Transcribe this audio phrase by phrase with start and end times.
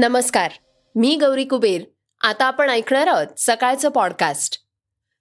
[0.00, 0.50] नमस्कार
[0.94, 1.80] मी गौरी कुबेर.
[2.20, 4.58] आता आपण ऐकणार आहोत सकाळचं पॉडकास्ट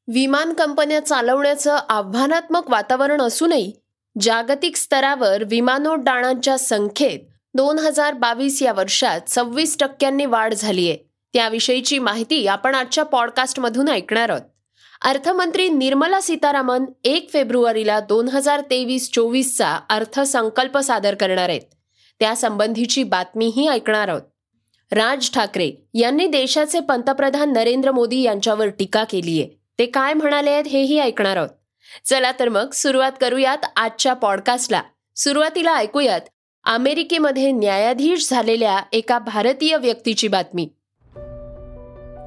[0.07, 3.73] विमान कंपन्या चालवण्याचं आव्हानात्मक वातावरण असूनही
[4.21, 7.19] जागतिक स्तरावर विमानोड्डाणांच्या संख्येत
[7.53, 10.95] दोन हजार बावीस या वर्षात सव्वीस टक्क्यांनी वाढ झालीय
[11.33, 14.41] त्याविषयीची माहिती आपण आजच्या पॉडकास्टमधून ऐकणार आहोत.
[15.01, 21.61] अर्थमंत्री निर्मला सीतारामन एक फेब्रुवारीला दोन हजार तेवीस चोवीसचा अर्थसंकल्प सादर करणार आहेत.
[22.19, 24.21] त्यासंबंधीची बातमीही ऐकणार आहोत.
[24.91, 29.59] राज ठाकरे यांनी देशाचे पंतप्रधान नरेंद्र मोदी यांच्यावर टीका केली आहे.
[29.79, 31.49] ते काय म्हणाले आहेत हेही ऐकणार आहोत.
[32.05, 34.81] चला तर मग सुरुवात करूयात आजच्या पॉडकास्टला.
[35.15, 36.21] सुरुवातीला ऐकूयात
[36.63, 40.65] अमेरिकेमध्ये न्यायाधीश झालेल्या एका भारतीय व्यक्तीची बातमी.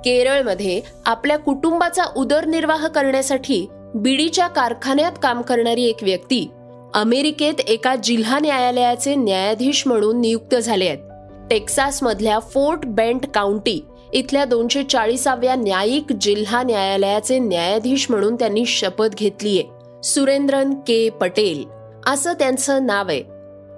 [0.04, 6.50] केरळमध्ये आपल्या कुटुंबाचा उदरनिर्वाह करण्यासाठी बिडीच्या कारखान्यात काम करणारी एक व्यक्ती
[6.94, 11.11] अमेरिकेत एका जिल्हा न्यायालयाचे न्यायाधीश म्हणून नियुक्त झाले आहेत.
[11.52, 19.62] टेक्सासमधल्या फोर्ट बेंट काउंटी इथल्या दोनशे चाळीसाव्या न्यायिक जिल्हा न्यायालयाचे न्यायाधीश म्हणून त्यांनी शपथ घेतलीय.
[20.02, 21.08] सुरेंद्रन के.
[21.10, 21.64] पटेल.
[22.06, 23.22] असं त्यांचं नाव आहे.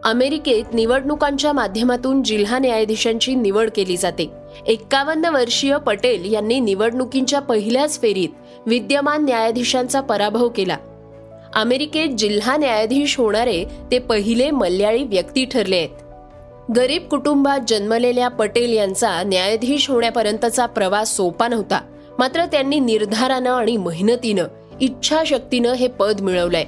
[0.04, 4.30] अमेरिकेत निवडणुकांच्या माध्यमातून जिल्हा न्यायाधीशांची निवड केली जाते.
[4.66, 8.28] एक्कावन्न वर्षीय पटेल यांनी निवडणुकींच्या पहिल्याच फेरीत
[8.66, 10.76] विद्यमान न्यायाधीशांचा पराभव केला.
[11.54, 16.03] अमेरिकेत जिल्हा न्यायाधीश होणारे ते पहिले मल्याळी व्यक्ती ठरले आहेत.
[16.76, 21.80] गरीब कुटुंबात जन्मलेल्या पटेल यांचा न्यायाधीश होण्यापर्यंतचा प्रवास सोपा नव्हता.
[22.18, 24.44] मात्र त्यांनी निर्धारानं आणि मेहनतीनं
[24.80, 26.64] इच्छाशक्तीनं हे पद मिळवलंय.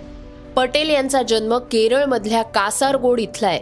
[0.56, 3.60] पटेल यांचा जन्म केरळमधल्या कासारगोड इथला आहे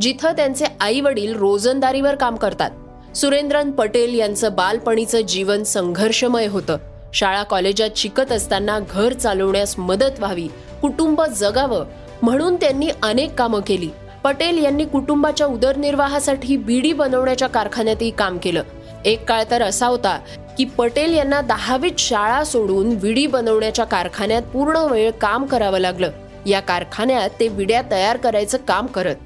[0.00, 2.70] जिथं त्यांचे आई वडील रोजंदारीवर काम करतात.
[3.16, 6.76] सुरेंद्रन पटेल यांचं बालपणीचं जीवन संघर्षमय होतं.
[7.14, 10.48] शाळा कॉलेजात शिकत असताना घर चालवण्यास मदत व्हावी
[10.82, 11.84] कुटुंब जगावं
[12.22, 13.88] म्हणून त्यांनी अनेक कामं केली.
[14.24, 18.62] पटेल यांनी कुटुंबाच्या उदरनिर्वाहासाठी बीडी बनवण्याच्या कारखान्यातही काम केलं.
[19.04, 20.20] एक काळ तर असा होता
[20.58, 26.10] की पटेल यांना दहावीत शाळा सोडून विडी बनवण्याच्या कारखान्यात पूर्ण वेळ काम करावं लागलं.
[26.46, 29.16] या कारखान्यात ते विड्या तयार करायचं काम करत.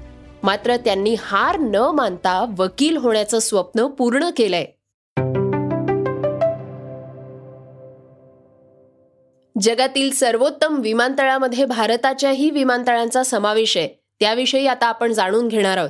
[0.43, 4.65] मात्र त्यांनी हार न मानता वकील होण्याचं स्वप्न पूर्ण केलंय.
[9.61, 14.04] जगातील सर्वोत्तम विमानतळामध्ये भारताच्याही विमानतळांचा समावेश आहे.
[14.19, 15.89] त्याविषयी आता आपण जाणून घेणार आहोत.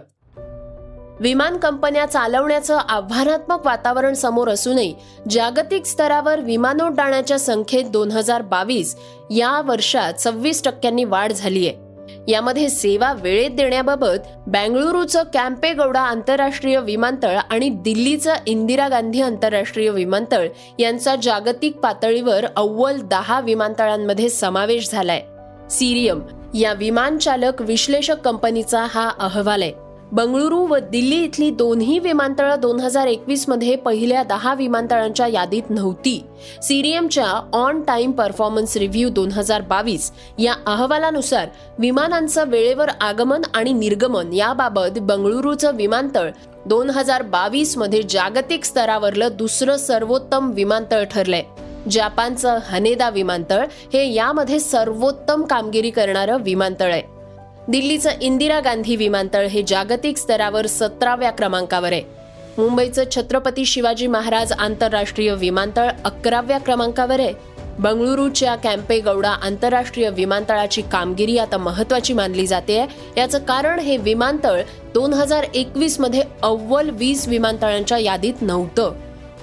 [1.19, 4.95] विमान कंपन्या चालवण्याचं आव्हानात्मक वातावरण समोर असूनही
[5.29, 8.95] जागतिक स्तरावर विमानोड्डाणाच्या संख्येत दोन हजार बावीस
[9.31, 11.85] या वर्षात सव्वीस टक्क्यांनी वाढ झाली आहे
[12.27, 20.47] यामध्ये सेवा वेळेत देण्याबाबत बँगळुरूचं कॅम्पेगौडा आंतरराष्ट्रीय विमानतळ आणि दिल्लीचं इंदिरा गांधी आंतरराष्ट्रीय विमानतळ
[20.79, 25.23] यांचा जागतिक पातळीवर अव्वल दहा विमानतळांमध्ये समावेश झालाय.
[25.69, 26.19] सिरियम
[26.53, 29.73] या विमानचालक विश्लेषक कंपनीचा हा अहवाल आहे.
[30.11, 36.25] बंगळुरू व दिल्ली इथली दोन्ही विमानतळं दोन हजार एकवीसमध्ये पहिल्या दहा विमानतळांच्या यादीत नव्हती.
[36.61, 41.47] सिरियमच्या ऑन टाइम परफॉर्मन्स रिव्ह्यू दोन हजार बावीस या अहवालानुसार
[41.79, 46.29] विमानांचं वेळेवर आगमन आणि निर्गमन याबाबत बंगळुरूचं विमानतळ
[46.65, 51.43] दोन हजार बावीसमध्ये जागतिक स्तरावरलं दुसरं सर्वोत्तम विमानतळ ठरलंय.
[51.89, 57.01] जपानचं हनेदा विमानतळ हे यामध्ये सर्वोत्तम कामगिरी करणारं विमानतळ आहे.
[57.67, 62.01] दिल्लीचं इंदिरा गांधी विमानतळ हे जागतिक स्तरावर सतराव्या क्रमांकावर आहे.
[62.57, 67.33] मुंबईचं छत्रपती शिवाजी महाराज आंतरराष्ट्रीय विमानतळ अकराव्या क्रमांकावर आहे.
[67.79, 72.85] बंगळुरूच्या कॅम्पेगौडा आंतरराष्ट्रीय विमानतळाची कामगिरी आता महत्वाची मानली जाते.
[73.17, 74.61] याचं कारण हे विमानतळ
[74.93, 78.93] दोन हजार एकवीसमध्ये अव्वल वीस विमानतळांच्या यादीत नव्हतं.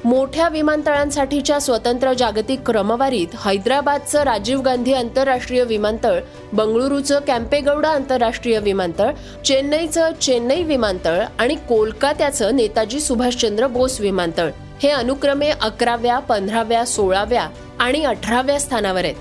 [0.05, 6.19] मोठ्या विमानतळांसाठीच्या स्वतंत्र जागतिक क्रमवारीत हैदराबादचं राजीव गांधी आंतरराष्ट्रीय विमानतळ
[6.53, 9.11] बंगळुरूचं कॅम्पेगौडा आंतरराष्ट्रीय विमानतळ
[9.45, 14.51] चेन्नईचं चेन्नई विमानतळ आणि कोलकात्याचं नेताजी सुभाषचंद्र बोस विमानतळ
[14.83, 17.49] हे अनुक्रमे अकराव्या पंधराव्या सोळाव्या
[17.79, 19.15] आणि अठराव्या स्थानावर आहेत.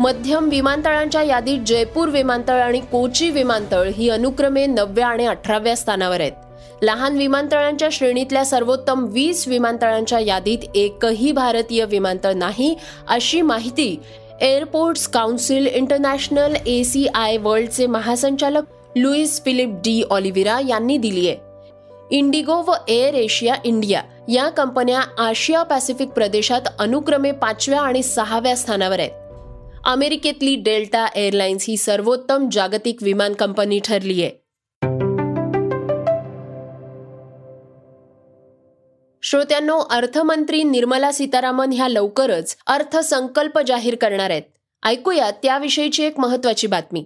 [0.00, 6.32] मध्यम विमानतळांच्या यादीत जयपूर विमानतळ आणि कोची विमानतळ ही अनुक्रमे नवव्या आणि अठराव्या स्थानावर आहेत.
[6.82, 12.74] लहान विमानतळांच्या श्रेणीतल्या सर्वोत्तम वीस विमानतळांच्या यादीत एकही भारतीय विमानतळ नाही
[13.08, 14.00] अशी माहिती
[14.40, 21.36] airports council international A C I वर्ल्डचे महासंचालक लुईस फिलिप डी ऑलिव्हिरा यांनी दिली आहे.
[22.10, 28.98] इंडिगो व एअर एशिया इंडिया या कंपन्या आशिया पॅसिफिक प्रदेशात अनुक्रमे पाचव्या आणि सहाव्या स्थानावर
[28.98, 29.10] आहेत.
[29.84, 34.47] अमेरिकेतली डेल्टा एअरलाइन्स ही सर्वोत्तम जागतिक विमान कंपनी ठरली आहे.
[39.30, 44.42] श्रोत्यांनो अर्थमंत्री निर्मला सीतारामन ह्या लवकरच अर्थसंकल्प जाहीर करणार आहेत.
[44.84, 47.04] ऐकूया त्याविषयीची एक महत्वाची बातमी.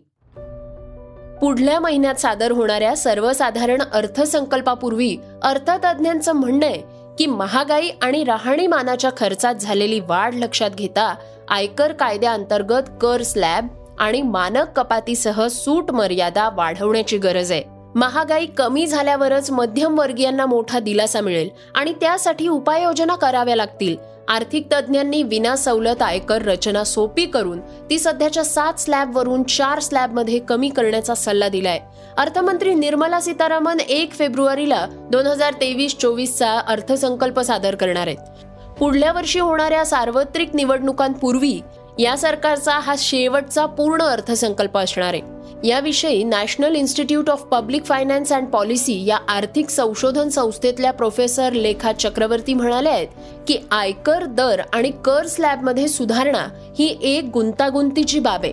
[1.41, 6.83] पुढल्या महिन्यात सादर होणाऱ्या सर्वसाधारण अर्थसंकल्पापूर्वी अर्थतज्ज्ञांचं म्हणणं आहे
[7.19, 11.15] की महागाई आणि राहणीमानाच्या खर्चात झालेली वाढ लक्षात घेता
[11.49, 13.67] आयकर कायद्याअंतर्गत कर स्लॅब
[13.99, 17.72] आणि मानक कपातीसह सूट मर्यादा वाढवण्याची गरज आहे.
[17.95, 23.97] महागाई कमी झाल्यावरच मध्यमवर्गीयांना मोठा दिलासा मिळेल आणि त्यासाठी उपाययोजना कराव्या लागतील.
[24.29, 27.61] आर्थिक तज्ज्ञांनी विना सवलत आयकर रचना सोपी करून
[27.91, 31.81] ती सध्याच्या सात स्लॅबवरून चार स्लॅबमध्ये कमी करण्याचा सल्ला दिलाय.
[32.17, 38.73] अर्थमंत्री निर्मला सीतारामन एक फेब्रुवारीला दोन हजार तेवीस चोवीसचा अर्थसंकल्प सादर करणार आहेत.
[38.79, 41.61] पुढल्या वर्षी होणाऱ्या सार्वत्रिक निवडणुकांपूर्वी
[41.99, 45.32] या सरकारचा हा शेवटचा पूर्ण अर्थसंकल्प असणार आहे.
[45.65, 52.55] याविषयी national institute of public finance and policy या आर्थिक संशोधन संस्थेतल्या प्रोफेसर लेखा चक्रवर्ती
[52.55, 53.09] म्हणाले आहेत
[53.49, 56.47] की आयकर दर आणि कर स्लॅबमध्ये सुधारणा
[56.79, 58.53] ही एक गुंतागुंतीची बाब आहे.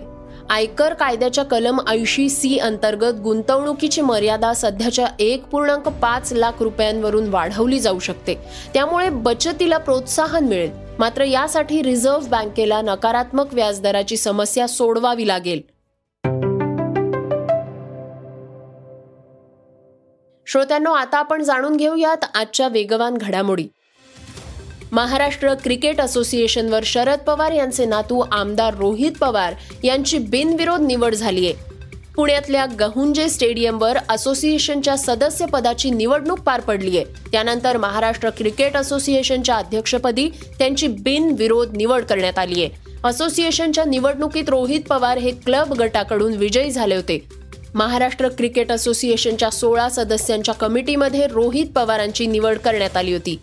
[0.50, 7.80] आयकर कायद्याच्या कलम ऐंशी सी अंतर्गत गुंतवणुकीची मर्यादा सध्याच्या एक पूर्णांक पाच लाख रुपयांवरून वाढवली
[7.80, 8.34] जाऊ शकते.
[8.74, 10.70] त्यामुळे बचतीला प्रोत्साहन मिळेल.
[10.98, 15.60] मात्र यासाठी रिझर्व्ह बँकेला नकारात्मक व्याजदराची समस्या सोडवावी लागेल.
[20.52, 23.64] श्रोत्यांनो आता आपण जाणून घेऊयात आजच्या वेगवान घडामोडी.
[24.92, 29.54] महाराष्ट्र क्रिकेट असोसिएशनवर शरद पवार यांचे नातू आमदार रोहित पवार
[29.84, 31.54] यांची बिनविरोध निवड झाली आहे.
[32.16, 37.06] पुण्यातल्या गहुंजे स्टेडियमवर असोसिएशनच्या सदस्यपदाची निवडणूक पार पडली आहे.
[37.32, 42.90] त्यानंतर महाराष्ट्र क्रिकेट असोसिएशनच्या अध्यक्षपदी त्यांची बिनविरोध निवड करण्यात आली आहे.
[43.04, 47.39] असोसिएशनच्या निवडणुकीत रोहित पवार हे क्लब गटाकडून विजयी झाले होते.
[47.74, 53.38] महाराष्ट्र क्रिकेट असोसिएशनच्या सोळा सदस्यांच्या कमिटीमध्ये रोहित पवारांची निवड करण्यात आली होती.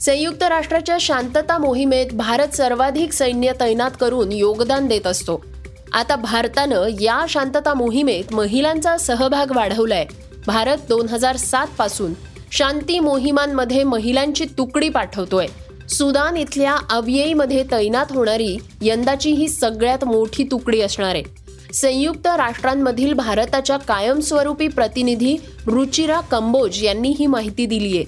[0.00, 5.44] संयुक्त राष्ट्राच्या शांतता मोहिमेत भारत सर्वाधिक सैन्य तैनात करून योगदान देत असतो.
[5.92, 10.06] आता भारतानं या शांतता मोहिमेत महिलांचा सहभाग वाढवलाय.
[10.46, 12.12] भारत दोन हजार सात पासून
[12.52, 15.46] शांती मोहिमांमध्ये महिलांची तुकडी पाठवतोय.
[15.88, 21.47] सुदान इथल्या अवयईमध्ये तैनात होणारी यंदाची ही सगळ्यात मोठी तुकडी असणार आहे.
[21.74, 25.36] संयुक्त राष्ट्रांमधील भारताच्या कायमस्वरूपी प्रतिनिधी
[25.66, 28.04] रुचिरा कंबोज यांनी ही माहिती दिली आहे.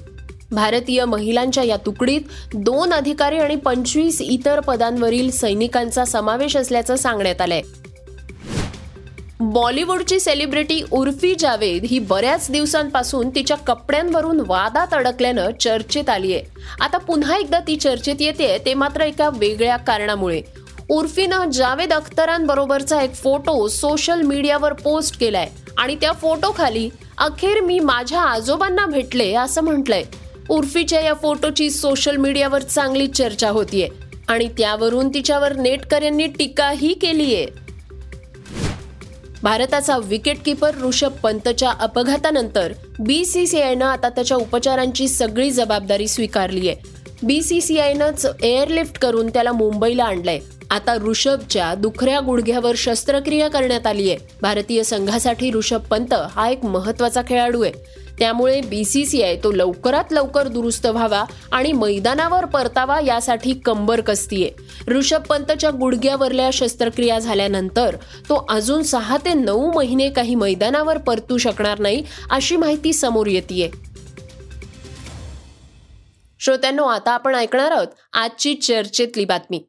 [0.51, 2.21] भारतीय महिलांच्या या तुकडीत
[2.55, 7.63] दोन अधिकारी आणि पंचवीस इतर पदांवरील सैनिकांचा समावेश असल्याचं सांगण्यात आलंय.
[9.41, 16.43] बॉलिवूडची सेलिब्रिटी उर्फी जावेद ही बऱ्याच दिवसांपासून तिच्या कपड्यांवरून वादात अडकल्यानं चर्चेत आली आहे
[16.81, 20.43] आता पुन्हा एकदा ती चर्चेत येते ते मात्र एका वेगळ्या कारणामुळे.
[20.91, 25.49] उर्फीनं जावेद अख्तरांबरोबरचा एक फोटो सोशल मीडियावर पोस्ट केलाय.
[25.79, 30.03] आणि त्या फोटो खाली अखेर मी माझ्या आजोबांना भेटले असं म्हटलंय.
[30.49, 33.89] उर्फीच्या या फोटोची सोशल मीडियावर चांगली चर्चा होतीये.
[34.29, 37.47] आणि त्यावरून तिच्यावर नेटकऱ्यांनी टीकाही केलीये.
[39.43, 46.77] भारताचा विकेट किपर ऋषभ पंतच्या अपघातानंतर बीसीसीआयनं आता त्याच्या उपचारांची सगळी जबाबदारी स्वीकारली आहे
[47.23, 50.39] बीसीसीआयनंच एअरलिफ्ट करून त्याला मुंबईला आणलंय.
[50.71, 54.19] आता ऋषभच्या दुखऱ्या गुडघ्यावर शस्त्रक्रिया करण्यात आली आहे.
[54.43, 57.73] भारतीय संघासाठी ऋषभ पंत हा एक महत्त्वाचा खेळाडू आहे.
[58.19, 64.51] त्यामुळे बीसीसीआय तो लवकरात लवकर दुरुस्त व्हावा आणि मैदानावर परतावा यासाठी कंबर कसतीये
[64.89, 67.97] ऋषभ पंतच्या गुडघ्यावरल्या शस्त्रक्रिया झाल्यानंतर
[68.29, 73.71] तो अजून सहा ते नऊ महिने काही मैदानावर परतू शकणार नाही अशी माहिती समोर येते
[76.41, 79.63] श्रोत्यांनो आता आपण ऐकणार आहोत आजची चर्चेतली बातमी.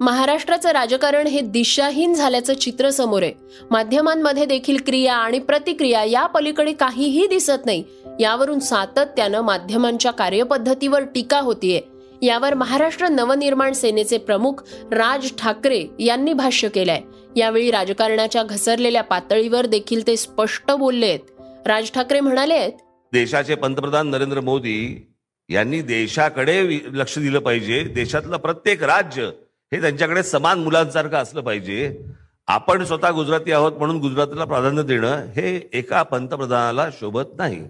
[0.00, 3.32] महाराष्ट्राचं राजकारण हे दिशाहीन झाल्याचं चित्र समोर आहे.
[3.70, 7.84] माध्यमांमध्ये देखील क्रिया आणि प्रतिक्रिया या पलीकडे काहीही दिसत नाही.
[8.20, 11.80] यावरून सातत्यानं माध्यमांच्या कार्यपद्धतीवर टीका होतीये.
[12.22, 14.62] यावर महाराष्ट्र नवनिर्माण सेनेचे प्रमुख
[14.92, 17.00] राज ठाकरे यांनी भाष्य केलंय.
[17.36, 21.66] यावेळी राजकारणाच्या घसरलेल्या पातळीवर देखील ते स्पष्ट बोलले आहेत.
[21.66, 22.72] राज ठाकरे म्हणाले आहेत
[23.12, 25.06] देशाचे पंतप्रधान नरेंद्र मोदी
[25.48, 26.62] यांनी देशाकडे
[26.92, 27.82] लक्ष दिलं पाहिजे.
[27.84, 29.30] देशातलं प्रत्येक राज्य
[29.72, 31.98] हे त्यांच्याकडे समान मुलांसारखं असलं पाहिजे.
[32.46, 37.60] आपण स्वतः गुजराती आहोत म्हणून गुजरातला प्राधान्य देणं हे एका पंतप्रधानाला शोभत नाही.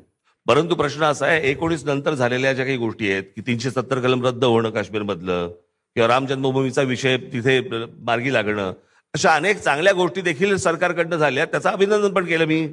[0.47, 4.26] परंतु प्रश्न असा आहे एकोणीस नंतर झालेल्या ज्या काही गोष्टी आहेत की तीनशे सत्तर कलम
[4.26, 5.49] रद्द होणं काश्मीरमधलं
[5.95, 7.61] किंवा राम जन्मभूमीचा विषय तिथे
[7.99, 8.73] मार्गी लागणं
[9.14, 12.69] अशा अनेक चांगल्या गोष्टी देखील सरकारकडनं झाल्या त्याचं अभिनंदन पण केलं मी.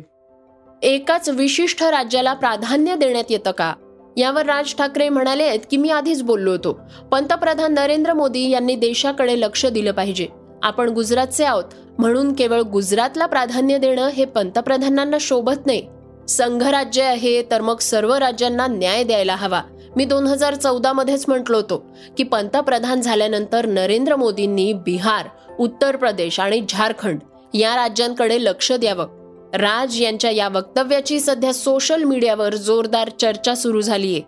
[0.83, 3.73] एकाच विशिष्ट राज्याला प्राधान्य देण्यात येतं का?
[4.17, 6.79] यावर राज ठाकरे म्हणाले आहेत की मी आधीच बोललो होतो.
[7.11, 10.27] पंतप्रधान नरेंद्र मोदी यांनी देशाकडे लक्ष दिलं पाहिजे.
[10.63, 11.63] आपण गुजरातचे आहोत.
[11.97, 15.87] म्हणून केवळ गुजरातला प्राधान्य देणं हे पंतप्रधानांना शोभत नाही.
[16.29, 19.61] संघराज्य आहे तर मग सर्व राज्यांना न्याय द्यायला हवा.
[19.95, 21.85] मी दोन हजार चौदा मध्येच म्हटलो होतो
[22.17, 25.25] की पंतप्रधान झाल्यानंतर नरेंद्र मोदींनी बिहार
[25.59, 27.19] उत्तर प्रदेश आणि झारखंड
[27.53, 29.24] या राज्यांकडे लक्ष द्यावं.
[29.53, 34.19] राज यांच्या या वक्तव्याची सध्या सोशल मीडियावर जोरदार चर्चा सुरू झालीय.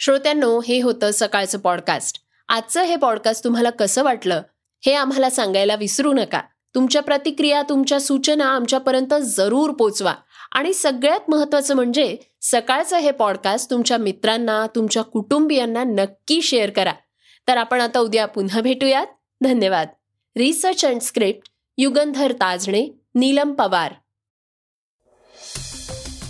[0.00, 4.42] श्रोत्यांनो हे होतं सकाळचं पॉडकास्ट आजचं हे पॉडकास्ट तुम्हाला कसं वाटलं
[4.86, 6.40] हे आम्हाला सांगायला विसरू नका.
[6.74, 10.14] तुमच्या प्रतिक्रिया तुमच्या सूचना आमच्यापर्यंत जरूर पोचवा.
[10.52, 16.92] आणि सगळ्यात महत्वाचं म्हणजे सकाळचं हे पॉडकास्ट तुमच्या मित्रांना तुमच्या कुटुंबियांना नक्की शेअर करा.
[17.48, 19.06] तर आपण आता उद्या पुन्हा भेटूयात.
[19.42, 19.88] धन्यवाद.
[20.36, 23.94] Research and script Yugandhar Tajane Neelam Pawar.